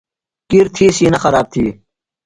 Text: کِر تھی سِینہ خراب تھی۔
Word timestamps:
کِر 0.49 0.65
تھی 0.75 0.85
سِینہ 0.97 1.17
خراب 1.23 1.45
تھی۔ 1.53 1.65